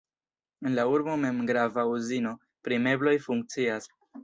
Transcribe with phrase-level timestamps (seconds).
[0.67, 2.33] En la urbo mem grava uzino
[2.65, 3.91] pri mebloj funkcias.